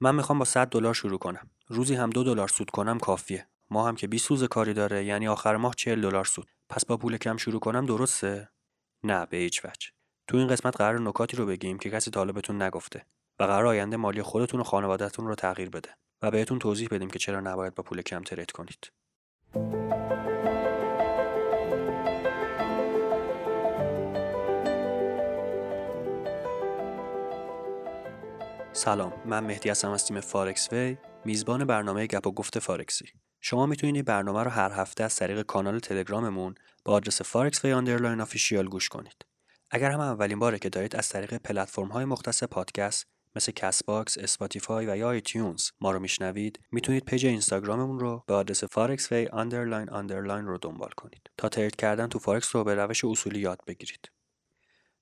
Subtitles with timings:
[0.00, 1.50] من می‌خوام با 100 دلار شروع کنم.
[1.68, 3.48] روزی هم دو دلار سود کنم کافیه.
[3.70, 6.50] ما هم که 20 روز کاری داره یعنی آخر ماه 40 دلار سود.
[6.68, 8.48] پس با پول کم شروع کنم درسته؟
[9.04, 9.88] نه به هیچ وجه.
[10.26, 13.06] تو این قسمت قرار نکاتی رو بگیم که کسی طالبتون نگفته
[13.38, 15.88] و قرار آینده مالی خودتون و خانوادهتون رو تغییر بده
[16.22, 18.92] و بهتون توضیح بدیم که چرا نباید با پول کم ترید کنید.
[28.88, 30.96] سلام من مهدی هستم از تیم فارکس وی.
[31.24, 33.12] میزبان برنامه گپ و گفت فارکسی.
[33.40, 36.54] شما می‌تونید این برنامه رو هر هفته از طریق کانال تلگراممون
[36.84, 39.26] با آدرس فارکس وی underline official گوش کنید.
[39.70, 44.18] اگر هم اولین باره که دارید از طریق پلتفرم های مختص پادکست مثل کست باکس،
[44.18, 49.26] اسپاتیفای و یا آیتیونز ما رو میشنوید می‌تونید پیج اینستاگراممون رو به آدرس فارکس وی
[49.26, 53.60] underline underline رو دنبال کنید تا ترید کردن تو فارکس رو به روش اصولی یاد
[53.66, 54.10] بگیرید.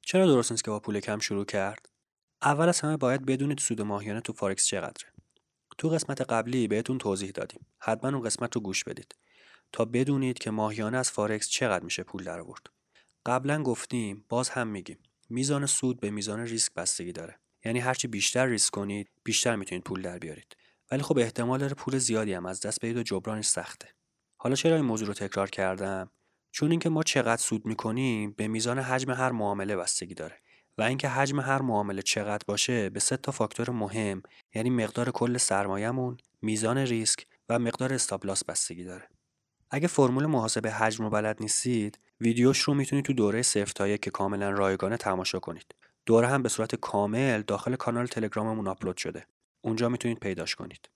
[0.00, 1.95] چرا درست نیست که با پول کم شروع کرد؟
[2.42, 5.12] اول از همه باید بدونید سود ماهیانه تو فارکس چقدره.
[5.78, 7.66] تو قسمت قبلی بهتون توضیح دادیم.
[7.78, 9.14] حتما اون قسمت رو گوش بدید
[9.72, 12.66] تا بدونید که ماهیانه از فارکس چقدر میشه پول در آورد.
[13.26, 14.98] قبلا گفتیم باز هم میگیم
[15.30, 17.38] میزان سود به میزان ریسک بستگی داره.
[17.64, 20.56] یعنی هرچی بیشتر ریسک کنید بیشتر می‌تونید پول در بیارید.
[20.90, 23.88] ولی خب احتمال داره پول زیادی هم از دست بدید و جبرانش سخته.
[24.36, 26.10] حالا چرا این موضوع رو تکرار کردم؟
[26.50, 30.40] چون اینکه ما چقدر سود می‌کنیم به میزان حجم هر معامله بستگی داره.
[30.78, 34.22] و اینکه حجم هر معامله چقدر باشه به سه تا فاکتور مهم
[34.54, 39.08] یعنی مقدار کل سرمایه‌مون، میزان ریسک و مقدار استابلاس بستگی داره.
[39.70, 44.50] اگه فرمول محاسبه حجم رو بلد نیستید، ویدیوش رو می‌تونید تو دوره صفر که کاملا
[44.50, 45.74] رایگانه تماشا کنید.
[46.06, 49.26] دوره هم به صورت کامل داخل کانال تلگراممون آپلود شده.
[49.60, 50.88] اونجا می‌تونید پیداش کنید.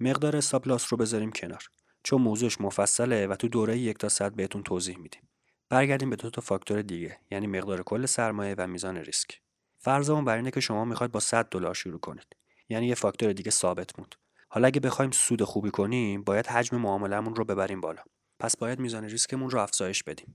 [0.00, 1.62] مقدار استابلاس رو بذاریم کنار.
[2.02, 5.27] چون موضوعش مفصله و تو دوره یک تا صد بهتون توضیح میدیم.
[5.70, 9.40] برگردیم به دو تا فاکتور دیگه یعنی مقدار کل سرمایه و میزان ریسک.
[9.78, 12.36] فرضمون بر اینه که شما می‌خواید با 100 دلار شروع کنید.
[12.68, 14.14] یعنی یه فاکتور دیگه ثابت موند.
[14.48, 18.02] حالا اگه بخوایم سود خوبی کنیم باید حجم معاملهمون رو ببریم بالا.
[18.38, 20.34] پس باید میزان ریسکمون رو افزایش بدیم.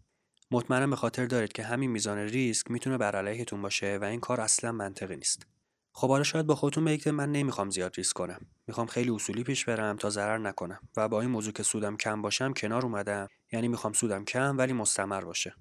[0.52, 4.42] مطمئنا به خاطر دارید که همین میزان ریسک می‌تونه بر علیهتون باشه و این کار
[4.42, 5.48] اصلا منطقی نیست.
[5.96, 8.40] خب حالا شاید با خودتون بگید من نمی‌خوام زیاد ریسک کنم.
[8.68, 10.80] می‌خوام خیلی اصولی پیش برم تا ضرر نکنم.
[10.98, 13.28] و با این موضوع که سودم کم باشم کنار اومدم.
[13.52, 15.56] یعنی می‌خوام سودم کم ولی مستمر باشه.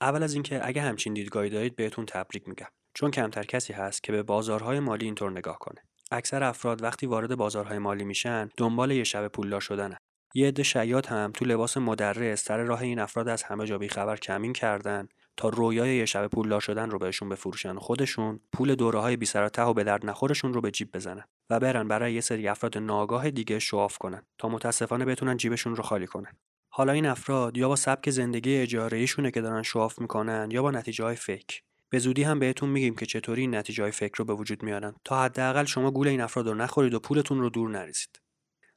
[0.00, 2.66] اول از اینکه اگه همچین دیدگاهی دارید بهتون تبریک میگم.
[2.94, 5.80] چون کمتر کسی هست که به بازارهای مالی اینطور نگاه کنه.
[6.10, 9.98] اکثر افراد وقتی وارد بازارهای مالی میشن دنبال یه شب پولدار شدنه
[10.34, 14.16] یه عده شیاد هم تو لباس مدرس سر راه این افراد از همه جا خبر
[14.16, 15.08] کمین کردن.
[15.36, 17.78] تا رویای یه شب پولدار شدن رو بهشون بفروشن.
[17.78, 21.60] خودشون پول دوره های بی سر و به درد نخورشون رو به جیب بزنن و
[21.60, 26.06] برن برای یه سری افراد ناگاه دیگه شواف کنن تا متاسفانه بتونن جیبشون رو خالی
[26.06, 26.32] کنن.
[26.74, 30.70] حالا این افراد یا با سبک زندگی اجاره ایشونه که دارن شواف می‌کنن یا با
[30.70, 34.24] نتیجه های فکر به زودی هم بهتون میگیم که چطوری این نتیجه های فکر رو
[34.24, 34.94] به وجود میارن.
[35.04, 38.21] تا حداقل شما گول این افراد رو نخورید و پولتون رو دور نریزید.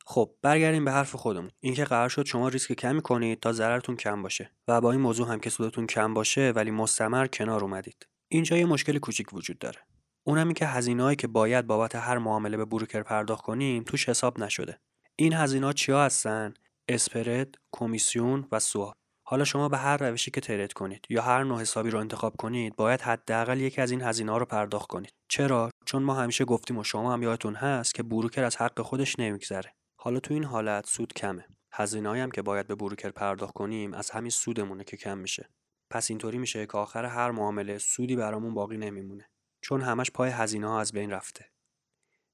[0.08, 1.52] خب برگردیم به حرف خودمون.
[1.60, 4.52] اینکه قرار شد شما ریسک کمی کنید تا ضررتون کم باشه.
[4.68, 8.08] و با این موضوع هم که سودتون کم باشه ولی مستمر کنار اومدید.
[8.28, 9.80] اینجا یه مشکل کوچیک وجود داره.
[10.24, 14.40] اونم این که هزینه‌هایی که باید بابت هر معامله به بروکر پرداخت کنیم توش حساب
[14.40, 14.80] نشده.
[15.16, 16.54] این هزینه ها چیا هستن؟
[16.90, 18.94] اسپرد کمیسیون و سوال
[19.28, 22.76] حالا شما به هر روشی که ترید کنید یا هر نوع حسابی رو انتخاب کنید
[22.76, 25.14] باید حداقل یکی از این هزینه ها رو پرداخت کنید.
[25.28, 29.20] چرا؟ چون ما همیشه گفتیم و شما هم یادتون هست که بروکر از حق خودش
[29.20, 29.74] نمیگذره.
[30.06, 31.46] حالا تو این حالت سود کمه.
[31.72, 35.50] هزینه‌ای هم که باید به بروکر پرداخت کنیم از همین سودمونه که کم میشه.
[35.90, 39.30] پس اینطوری میشه که آخر هر معامله سودی برامون باقی نمیمونه.
[39.62, 41.46] چون همش پای هزینه ها از بین رفته.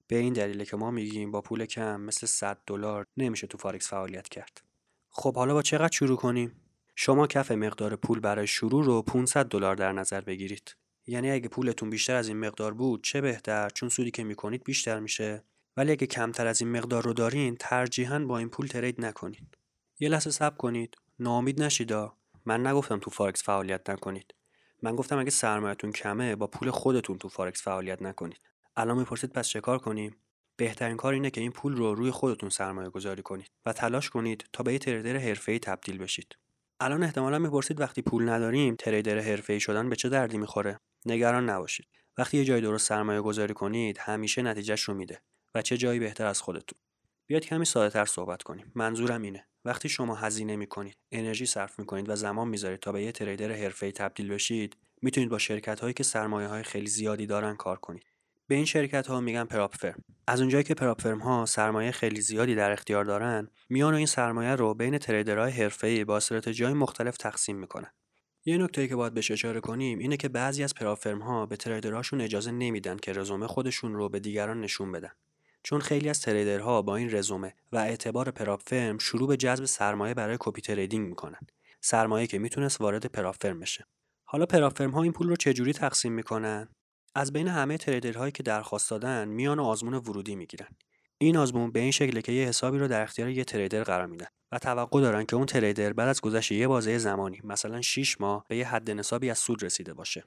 [0.08, 3.90] به این دلیله که ما میگیم با پول کم مثل 100 دلار نمیشه تو فارکس
[3.90, 4.62] فعالیت کرد.
[5.10, 6.62] خب حالا با چقدر شروع کنیم؟
[6.96, 10.76] شما کف مقدار پول برای شروع رو 500 دلار در نظر بگیرید.
[11.08, 15.00] یعنی اگه پولتون بیشتر از این مقدار بود چه بهتر؟ چون سودی که می‌کنید بیشتر
[15.00, 15.44] میشه.
[15.78, 19.58] ولی اگه کمتر از این مقدار رو دارین ترجیحاً با این پول ترید نکنید
[20.00, 20.96] یه لحظه صبر کنید.
[21.20, 24.36] ناامید نشیدا من نگفتم تو فارکس فعالیت نکنید.
[24.82, 28.40] من گفتم اگه سرمایه‌تون کمه با پول خودتون تو فارکس فعالیت نکنید.
[28.76, 30.16] الان می‌پرسید پس چه کار کنیم؟
[30.56, 34.46] بهترین کار اینه که این پول رو روی خودتون سرمایه گذاری کنید و تلاش کنید
[34.54, 36.38] تا به یه تریدر حرفه‌ای تبدیل بشید.
[36.80, 41.88] الان احتمالا می‌پرسید وقتی پول نداریم تریدر حرفه‌ای شدن به چه دردی می‌خوره؟ نگران نباشید.
[42.18, 45.22] وقتی یه جای درست سرمایه گذاری کنید همیشه نتیجهش رو میده.
[45.56, 46.80] و چه جایی بهتر از خودتون.
[47.28, 48.72] بیاید کمی سادهتر صحبت کنیم.
[48.76, 49.48] منظورم اینه.
[49.66, 53.92] وقتی شما هزینه می‌کنید انرژی صرف می‌کنید و زمان می‌ذارید تا به یه تریدر حرفه‌ای
[53.92, 58.06] تبدیل بشید می‌تونید با شرکت هایی که سرمایه های خیلی زیادی دارن کار کنید.
[58.48, 62.22] به این شرکت ها میگن پراپ فرم از اونجایی که پراپ فرم ها سرمایه خیلی
[62.22, 67.18] زیادی در اختیار دارن میان و این سرمایه رو بین تریدرهای حرفه‌ای با استراتژی‌های مختلف
[67.18, 67.92] تقسیم می‌کنن.
[68.46, 71.56] یه نکته که باید بهش اشاره کنیم اینه که بعضی از پراپ فرم ها به
[71.56, 75.12] تریدرهاشون اجازه نمیدن که رزومه خودشون رو به دیگران نشون بدن.
[75.64, 80.14] چون خیلی از تریدرها با این رزومه و اعتبار پراپ فرم شروع به جذب سرمایه
[80.14, 81.40] برای کپی تریدینگ می‌کنن.
[81.82, 83.86] سرمایه که می‌تونست وارد پراپ فرم بشه.
[84.24, 86.68] حالا پراپ فرم ها این پول رو چجوری تقسیم می‌کنن؟
[87.16, 90.68] از بین همه تریدرهایی که درخواست دادن میان و آزمون ورودی می‌گیرن.
[91.18, 94.26] این آزمون به این شکله که یه حسابی رو در اختیار یه تریدر قرار میدن
[94.52, 98.46] و توقع دارن که اون تریدر بعد از گذشت یه بازه زمانی مثلا 6 ماه
[98.48, 100.24] به یه حد نصابی از سود رسیده باشه.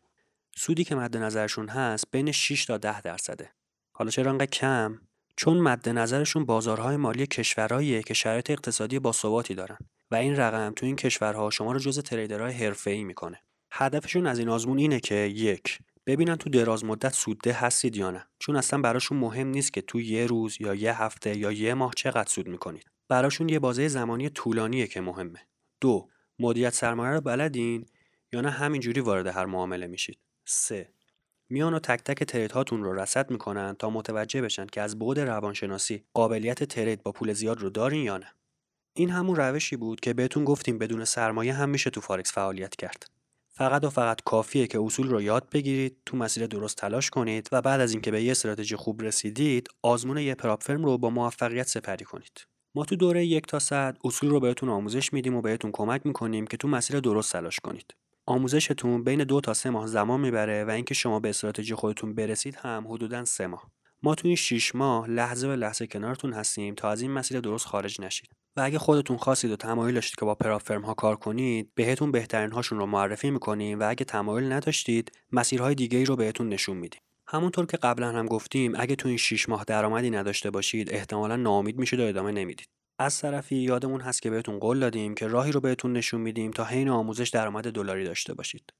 [0.57, 3.51] سودی که مد نظرشون هست بین 6 تا 10 درصده.
[3.93, 5.01] حالا چرا انقدر کم؟
[5.37, 9.79] چون مد نظرشون بازارهای مالی کشورهاییه که شرایط اقتصادی باثباتی دارن
[10.11, 13.41] و این رقم تو این کشورها شما رو جز تریدرهای حرفه‌ای می‌کنه.
[13.73, 18.27] هدفشون از این آزمون اینه که یک ببینن تو دراز مدت سودده هستید یا نه.
[18.39, 21.93] چون اصلا براشون مهم نیست که تو یه روز یا یه هفته یا یه ماه
[21.97, 22.91] چقدر سود می‌کنید.
[23.09, 25.41] براشون یه بازه زمانی طولانیه که مهمه.
[25.81, 26.09] دو
[26.39, 27.87] مدیریت سرمایه رو بلدین
[28.33, 30.19] یا نه همینجوری وارد هر معامله میشید.
[30.45, 30.93] سه
[31.49, 35.21] میان و تک تک ترید هاتون رو رصد می‌کنن تا متوجه بشن که از بعد
[35.21, 38.35] روانشناسی قابلیت ترید با پول زیاد رو دارین یا نه.
[38.97, 43.11] این همون روشی بود که بهتون گفتیم بدون سرمایه هم میشه تو فارکس فعالیت کرد.
[43.57, 47.63] فقط و فقط کافیه که اصول رو یاد بگیرید تو مسیر درست تلاش کنید و
[47.63, 51.69] بعد از اینکه به یه استراتژی خوب رسیدید آزمون یه prop firm رو با موفقیت
[51.69, 52.47] سپری کنید.
[52.75, 56.47] ما تو دوره یک تا صد اصول رو بهتون آموزش میدیم و بهتون کمک می‌کنیم
[56.47, 57.95] که تو مسیر درست تلاش کنید.
[58.27, 62.55] آموزشتون بین دو تا سه ماه زمان می‌بره و اینکه شما به استراتژی خودتون برسید
[62.55, 63.71] هم حدودا سه ماه.
[64.03, 67.67] ما تو این 6 ماه لحظه به لحظه کنارتون هستیم تا از این مسیر درست
[67.67, 68.31] خارج نشید.
[68.57, 72.13] و اگه خودتون خواستید و تمایل داشتید که با پراپ فرم ها کار کنید بهتون
[72.13, 76.77] بهترین هاشون رو معرفی می‌کنیم و اگه تمایل نداشتید مسیرهای دیگه ای رو بهتون نشون
[76.77, 77.01] میدیم.
[77.27, 81.79] همونطور که قبلا هم گفتیم اگه تو این 6 ماه درآمدی نداشته باشید احتمالا ناامید
[81.79, 82.69] میشید و ادامه نمی‌دید.
[82.99, 86.65] از طرفی یادمون هست که بهتون قول دادیم که راهی رو بهتون نشون میدیم تا
[86.65, 88.73] حین آموزش درآمد دلاری داشته باشید.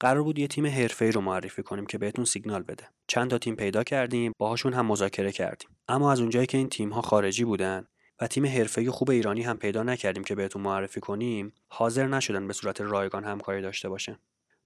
[0.00, 2.88] قرار بود یه تیم حرفه‌ای رو معرفی کنیم که بهتون سیگنال بده.
[3.06, 5.68] چند تا تیم پیدا کردیم باهاشون هم مذاکره کردیم.
[5.88, 7.86] اما از اونجایی که این تیم ها خارجی بودن
[8.20, 12.52] و تیم حرفه‌ای خوب ایرانی هم پیدا نکردیم که بهتون معرفی کنیم حاضر نشدن به
[12.52, 14.18] صورت رایگان همکاری داشته باشن.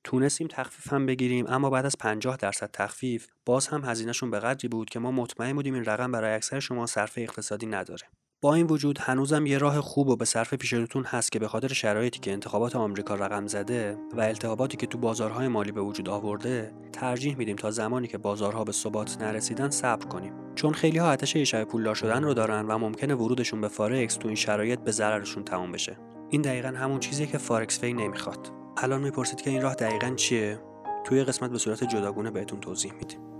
[0.05, 4.69] تونستیم تخفیف هم بگیریم اما بعد از 50 درصد تخفیف باز هم هزینهشون به قدری
[4.69, 8.06] بود که ما مطمئن بودیم این رقم برای اکثر شما صرف اقتصادی نداره.
[8.41, 10.75] با این وجود هنوزم یه راه خوب و به صرفه پیش
[11.06, 15.49] هست که به خاطر شرایطی که انتخابات آمریکا رقم زده و التهاباتی که تو بازارهای
[15.49, 20.33] مالی به وجود آورده ترجیح میدیم تا زمانی که بازارها به ثبات نرسیدن صبر کنیم.
[20.55, 24.17] چون خیلی ها عطش یه شبه پولدار شدن رو دارن و ممکنه ورودشون به فارکس
[24.17, 25.99] تو این شرایط به ضررشون تموم بشه.
[26.31, 28.53] این دقیقا همون چیزیه که فارکس وی نمی‌خواد.
[28.77, 30.61] الان می‌پرسید که این راه دقیقا چیه؟
[31.05, 33.36] توی قسمت به صورت جداگونه بهتون توضیح میدیم.